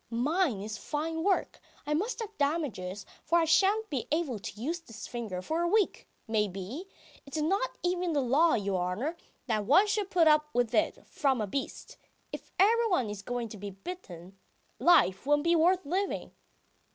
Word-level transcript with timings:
Mine 0.09 0.61
is 0.63 0.79
fine 0.79 1.23
work. 1.23 1.61
I 1.85 1.93
must 1.93 2.21
have 2.21 2.35
damages, 2.39 3.05
for 3.23 3.37
I 3.37 3.45
shan't 3.45 3.87
be 3.91 4.07
able 4.11 4.39
to 4.39 4.59
use 4.59 4.79
this 4.79 5.05
finger 5.05 5.43
for 5.43 5.61
a 5.61 5.67
week, 5.67 6.07
may 6.27 6.47
be.... 6.47 6.87
It's 7.27 7.37
not 7.37 7.77
even 7.83 8.13
the 8.13 8.19
law, 8.21 8.55
your 8.55 8.81
honour, 8.81 9.15
that 9.45 9.65
one 9.65 9.85
should 9.85 10.09
put 10.09 10.27
up 10.27 10.49
with 10.55 10.73
it 10.73 11.05
from 11.05 11.39
a 11.39 11.45
beast.... 11.45 11.97
If 12.31 12.49
everyone 12.57 13.11
is 13.11 13.21
going 13.21 13.49
to 13.49 13.59
be 13.59 13.69
bitten, 13.69 14.39
life 14.79 15.27
won't 15.27 15.43
be 15.43 15.55
worth 15.55 15.85
living. 15.85 16.31